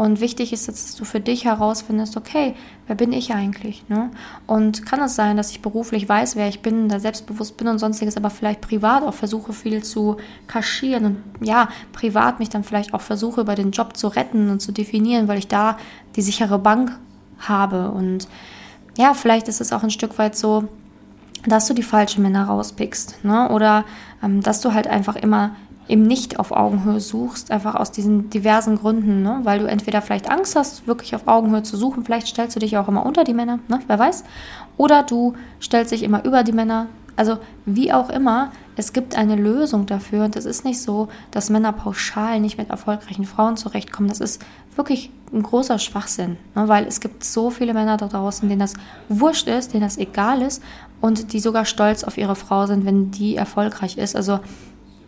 Und 0.00 0.22
wichtig 0.22 0.54
ist, 0.54 0.66
dass 0.66 0.96
du 0.96 1.04
für 1.04 1.20
dich 1.20 1.44
herausfindest, 1.44 2.16
okay, 2.16 2.54
wer 2.86 2.96
bin 2.96 3.12
ich 3.12 3.34
eigentlich? 3.34 3.86
Ne? 3.90 4.10
Und 4.46 4.86
kann 4.86 5.02
es 5.02 5.14
sein, 5.14 5.36
dass 5.36 5.50
ich 5.50 5.60
beruflich 5.60 6.08
weiß, 6.08 6.36
wer 6.36 6.48
ich 6.48 6.62
bin, 6.62 6.88
da 6.88 6.98
selbstbewusst 6.98 7.58
bin 7.58 7.68
und 7.68 7.78
sonstiges, 7.78 8.16
aber 8.16 8.30
vielleicht 8.30 8.62
privat 8.62 9.02
auch 9.02 9.12
versuche, 9.12 9.52
viel 9.52 9.84
zu 9.84 10.16
kaschieren 10.46 11.04
und 11.04 11.46
ja, 11.46 11.68
privat 11.92 12.38
mich 12.38 12.48
dann 12.48 12.64
vielleicht 12.64 12.94
auch 12.94 13.02
versuche, 13.02 13.42
über 13.42 13.54
den 13.54 13.72
Job 13.72 13.94
zu 13.94 14.08
retten 14.08 14.48
und 14.48 14.60
zu 14.60 14.72
definieren, 14.72 15.28
weil 15.28 15.36
ich 15.36 15.48
da 15.48 15.76
die 16.16 16.22
sichere 16.22 16.58
Bank 16.58 16.98
habe. 17.38 17.90
Und 17.90 18.26
ja, 18.96 19.12
vielleicht 19.12 19.48
ist 19.48 19.60
es 19.60 19.70
auch 19.70 19.82
ein 19.82 19.90
Stück 19.90 20.16
weit 20.16 20.34
so, 20.34 20.64
dass 21.44 21.66
du 21.66 21.74
die 21.74 21.82
falschen 21.82 22.22
Männer 22.22 22.44
rauspickst, 22.44 23.22
ne? 23.22 23.50
Oder 23.50 23.84
ähm, 24.22 24.40
dass 24.40 24.62
du 24.62 24.72
halt 24.72 24.86
einfach 24.86 25.16
immer 25.16 25.56
eben 25.90 26.06
nicht 26.06 26.38
auf 26.38 26.52
Augenhöhe 26.52 27.00
suchst, 27.00 27.50
einfach 27.50 27.74
aus 27.74 27.90
diesen 27.90 28.30
diversen 28.30 28.76
Gründen, 28.76 29.22
ne? 29.22 29.40
weil 29.42 29.58
du 29.58 29.66
entweder 29.66 30.00
vielleicht 30.00 30.30
Angst 30.30 30.56
hast, 30.56 30.86
wirklich 30.86 31.14
auf 31.14 31.26
Augenhöhe 31.26 31.62
zu 31.62 31.76
suchen, 31.76 32.04
vielleicht 32.04 32.28
stellst 32.28 32.56
du 32.56 32.60
dich 32.60 32.78
auch 32.78 32.88
immer 32.88 33.04
unter 33.04 33.24
die 33.24 33.34
Männer, 33.34 33.58
ne? 33.68 33.80
wer 33.86 33.98
weiß, 33.98 34.24
oder 34.76 35.02
du 35.02 35.34
stellst 35.60 35.92
dich 35.92 36.02
immer 36.02 36.24
über 36.24 36.42
die 36.44 36.52
Männer. 36.52 36.86
Also 37.16 37.36
wie 37.66 37.92
auch 37.92 38.08
immer, 38.08 38.50
es 38.76 38.94
gibt 38.94 39.18
eine 39.18 39.36
Lösung 39.36 39.84
dafür 39.84 40.24
und 40.24 40.36
es 40.36 40.46
ist 40.46 40.64
nicht 40.64 40.80
so, 40.80 41.08
dass 41.32 41.50
Männer 41.50 41.72
pauschal 41.72 42.40
nicht 42.40 42.56
mit 42.56 42.70
erfolgreichen 42.70 43.26
Frauen 43.26 43.58
zurechtkommen. 43.58 44.08
Das 44.08 44.20
ist 44.20 44.40
wirklich 44.74 45.10
ein 45.32 45.42
großer 45.42 45.78
Schwachsinn, 45.78 46.38
ne? 46.54 46.68
weil 46.68 46.86
es 46.86 47.00
gibt 47.00 47.24
so 47.24 47.50
viele 47.50 47.74
Männer 47.74 47.96
da 47.96 48.06
draußen, 48.06 48.48
denen 48.48 48.60
das 48.60 48.74
wurscht 49.08 49.48
ist, 49.48 49.74
denen 49.74 49.82
das 49.82 49.98
egal 49.98 50.40
ist 50.40 50.62
und 51.00 51.32
die 51.32 51.40
sogar 51.40 51.64
stolz 51.64 52.04
auf 52.04 52.16
ihre 52.16 52.36
Frau 52.36 52.66
sind, 52.66 52.86
wenn 52.86 53.10
die 53.10 53.36
erfolgreich 53.36 53.98
ist. 53.98 54.16
Also 54.16 54.40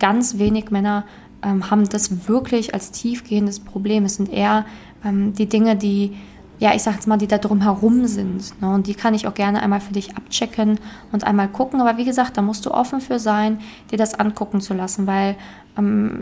ganz 0.03 0.37
wenig 0.37 0.71
Männer 0.71 1.05
ähm, 1.43 1.71
haben 1.71 1.89
das 1.89 2.29
wirklich 2.29 2.75
als 2.75 2.91
tiefgehendes 2.91 3.61
Problem. 3.61 4.05
Es 4.05 4.17
sind 4.17 4.31
eher 4.31 4.67
ähm, 5.05 5.33
die 5.33 5.47
Dinge, 5.47 5.77
die 5.77 6.17
ja, 6.59 6.73
ich 6.77 6.85
sag 6.85 6.95
jetzt 6.95 7.09
mal, 7.09 7.17
die 7.17 7.27
da 7.27 7.39
drumherum 7.39 8.07
sind. 8.07 8.61
Ne? 8.61 8.73
Und 8.73 8.87
die 8.87 8.95
kann 8.95 9.15
ich 9.15 9.27
auch 9.27 9.35
gerne 9.35 9.61
einmal 9.63 9.81
für 9.81 9.93
dich 9.93 10.17
abchecken 10.17 10.79
und 11.11 11.25
einmal 11.25 11.49
gucken. 11.49 11.81
Aber 11.81 11.99
wie 11.99 12.05
gesagt, 12.05 12.37
da 12.37 12.43
musst 12.43 12.65
du 12.67 12.71
offen 12.71 13.01
für 13.01 13.19
sein, 13.19 13.59
dir 13.91 13.99
das 13.99 14.15
angucken 14.15 14.61
zu 14.61 14.73
lassen, 14.73 15.09
weil 15.09 15.35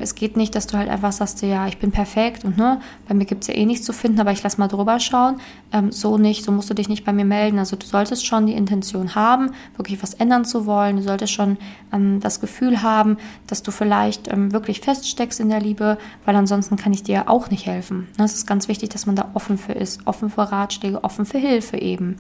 es 0.01 0.15
geht 0.15 0.37
nicht, 0.37 0.55
dass 0.55 0.69
du 0.69 0.79
halt 0.79 0.89
einfach 0.89 1.11
sagst, 1.11 1.43
ja, 1.43 1.67
ich 1.67 1.79
bin 1.79 1.91
perfekt 1.91 2.45
und 2.45 2.57
ne, 2.57 2.81
bei 3.09 3.15
mir 3.15 3.25
gibt 3.25 3.43
es 3.43 3.49
ja 3.49 3.55
eh 3.55 3.67
nichts 3.67 3.85
zu 3.85 3.93
finden, 3.93 4.21
aber 4.21 4.31
ich 4.31 4.43
lass 4.45 4.59
mal 4.59 4.69
drüber 4.69 5.01
schauen. 5.01 5.41
Ähm, 5.73 5.91
so 5.91 6.19
nicht, 6.19 6.45
so 6.45 6.53
musst 6.53 6.71
du 6.71 6.75
dich 6.75 6.89
nicht 6.89 7.05
bei 7.05 7.13
mir 7.13 7.25
melden. 7.25 7.59
Also 7.59 7.75
du 7.75 7.85
solltest 7.85 8.25
schon 8.25 8.47
die 8.47 8.53
Intention 8.53 9.17
haben, 9.17 9.51
wirklich 9.77 10.01
was 10.03 10.15
ändern 10.15 10.45
zu 10.45 10.67
wollen. 10.67 10.97
Du 10.99 11.03
solltest 11.03 11.33
schon 11.33 11.59
ähm, 11.93 12.21
das 12.21 12.41
Gefühl 12.41 12.83
haben, 12.83 13.17
dass 13.49 13.65
du 13.65 13.73
vielleicht 13.73 14.29
ähm, 14.33 14.53
wirklich 14.53 14.81
feststeckst 14.81 15.41
in 15.41 15.49
der 15.49 15.61
Liebe, 15.61 15.99
weil 16.25 16.37
ansonsten 16.37 16.77
kann 16.77 16.93
ich 16.93 17.03
dir 17.03 17.29
auch 17.29 17.51
nicht 17.51 17.67
helfen. 17.67 18.07
Es 18.19 18.35
ist 18.35 18.47
ganz 18.47 18.69
wichtig, 18.69 18.91
dass 18.91 19.07
man 19.07 19.17
da 19.17 19.31
offen 19.35 19.59
für 19.59 19.73
ist, 19.73 20.07
offen 20.07 20.31
für 20.31 20.53
Ratschläge, 20.53 21.03
offen 21.03 21.27
für 21.27 21.39
Hilfe 21.39 21.77
eben. 21.77 22.17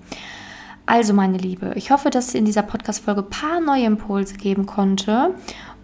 Also, 0.90 1.14
meine 1.14 1.38
Liebe, 1.38 1.72
ich 1.76 1.92
hoffe, 1.92 2.10
dass 2.10 2.30
ich 2.30 2.34
in 2.34 2.44
dieser 2.44 2.62
Podcast-Folge 2.62 3.20
ein 3.20 3.30
paar 3.30 3.60
neue 3.60 3.84
Impulse 3.84 4.34
geben 4.34 4.66
konnte. 4.66 5.36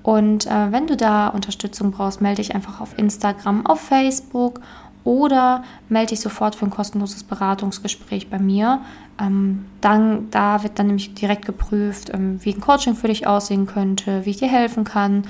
Und 0.06 0.46
äh, 0.46 0.70
wenn 0.70 0.86
du 0.86 0.96
da 0.96 1.26
Unterstützung 1.26 1.90
brauchst, 1.90 2.20
melde 2.20 2.40
dich 2.40 2.54
einfach 2.54 2.80
auf 2.80 2.96
Instagram, 2.96 3.66
auf 3.66 3.80
Facebook 3.80 4.60
oder 5.02 5.64
melde 5.88 6.10
dich 6.10 6.20
sofort 6.20 6.54
für 6.54 6.64
ein 6.64 6.70
kostenloses 6.70 7.24
Beratungsgespräch 7.24 8.30
bei 8.30 8.38
mir. 8.38 8.82
Ähm, 9.20 9.64
dann, 9.80 10.30
da 10.30 10.62
wird 10.62 10.78
dann 10.78 10.86
nämlich 10.86 11.14
direkt 11.14 11.44
geprüft, 11.44 12.12
ähm, 12.14 12.38
wie 12.44 12.54
ein 12.54 12.60
Coaching 12.60 12.94
für 12.94 13.08
dich 13.08 13.26
aussehen 13.26 13.66
könnte, 13.66 14.24
wie 14.24 14.30
ich 14.30 14.36
dir 14.36 14.46
helfen 14.46 14.84
kann 14.84 15.24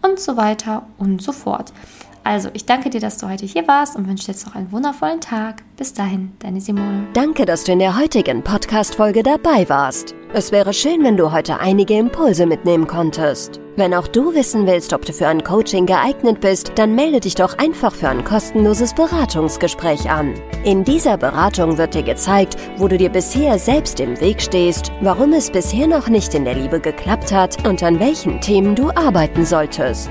und 0.00 0.20
so 0.20 0.36
weiter 0.36 0.84
und 0.96 1.20
so 1.20 1.32
fort. 1.32 1.72
Also, 2.22 2.50
ich 2.52 2.66
danke 2.66 2.90
dir, 2.90 3.00
dass 3.00 3.18
du 3.18 3.28
heute 3.28 3.46
hier 3.46 3.66
warst 3.66 3.96
und 3.96 4.06
wünsche 4.06 4.26
dir 4.26 4.32
jetzt 4.32 4.46
noch 4.46 4.54
einen 4.54 4.70
wundervollen 4.72 5.20
Tag. 5.20 5.62
Bis 5.76 5.94
dahin, 5.94 6.32
deine 6.38 6.60
Simone. 6.60 7.06
Danke, 7.14 7.46
dass 7.46 7.64
du 7.64 7.72
in 7.72 7.78
der 7.78 7.98
heutigen 7.98 8.42
Podcast-Folge 8.42 9.22
dabei 9.22 9.68
warst. 9.68 10.14
Es 10.32 10.52
wäre 10.52 10.72
schön, 10.72 11.02
wenn 11.02 11.16
du 11.16 11.32
heute 11.32 11.58
einige 11.58 11.98
Impulse 11.98 12.46
mitnehmen 12.46 12.86
konntest. 12.86 13.60
Wenn 13.74 13.94
auch 13.94 14.06
du 14.06 14.34
wissen 14.34 14.66
willst, 14.66 14.92
ob 14.92 15.04
du 15.04 15.12
für 15.12 15.26
ein 15.26 15.42
Coaching 15.42 15.86
geeignet 15.86 16.40
bist, 16.40 16.72
dann 16.76 16.94
melde 16.94 17.20
dich 17.20 17.34
doch 17.34 17.58
einfach 17.58 17.92
für 17.92 18.08
ein 18.08 18.22
kostenloses 18.22 18.94
Beratungsgespräch 18.94 20.10
an. 20.10 20.34
In 20.62 20.84
dieser 20.84 21.16
Beratung 21.16 21.78
wird 21.78 21.94
dir 21.94 22.02
gezeigt, 22.02 22.56
wo 22.76 22.86
du 22.86 22.98
dir 22.98 23.08
bisher 23.10 23.58
selbst 23.58 23.98
im 23.98 24.20
Weg 24.20 24.40
stehst, 24.40 24.92
warum 25.00 25.32
es 25.32 25.50
bisher 25.50 25.86
noch 25.86 26.08
nicht 26.08 26.34
in 26.34 26.44
der 26.44 26.54
Liebe 26.54 26.78
geklappt 26.78 27.32
hat 27.32 27.66
und 27.66 27.82
an 27.82 27.98
welchen 27.98 28.40
Themen 28.40 28.74
du 28.74 28.90
arbeiten 28.90 29.44
solltest. 29.44 30.10